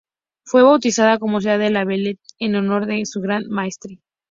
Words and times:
Fue 0.43 0.63
bautizada 0.63 1.19
como 1.19 1.41
"Ciudad 1.41 1.59
de 1.59 1.69
La 1.69 1.85
Valette", 1.85 2.19
en 2.39 2.55
honor 2.55 2.87
de 2.87 3.05
su 3.05 3.21
Gran 3.21 3.47
Maestre. 3.51 3.99